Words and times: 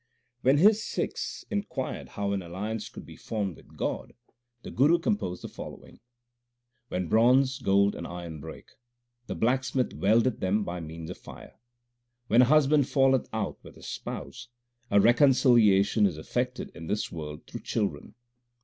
When 0.41 0.57
his 0.57 0.83
Sikhs 0.83 1.45
inquired 1.51 2.09
how 2.17 2.31
an 2.31 2.41
alliance 2.41 2.89
could 2.89 3.05
be 3.05 3.15
formed 3.15 3.55
with 3.55 3.77
God 3.77 4.13
the 4.63 4.71
Guru 4.71 4.97
composed 4.97 5.43
the 5.43 5.47
fol 5.47 5.77
lowing: 5.77 5.99
When 6.87 7.07
bronze, 7.07 7.59
gold, 7.59 7.93
and 7.93 8.07
iron 8.07 8.39
break, 8.39 8.69
The 9.27 9.35
blacksmith 9.35 9.93
weldeth 9.93 10.39
them 10.39 10.63
by 10.63 10.79
means 10.79 11.11
of 11.11 11.19
fire. 11.19 11.59
When 12.29 12.41
a 12.41 12.45
husband 12.45 12.87
falleth 12.87 13.29
out 13.31 13.59
with 13.63 13.75
his 13.75 13.89
spouse, 13.89 14.47
A 14.89 14.99
reconciliation 14.99 16.07
is 16.07 16.17
effected 16.17 16.71
in 16.73 16.87
this 16.87 17.11
world 17.11 17.45
through 17.45 17.61
children. 17.61 18.15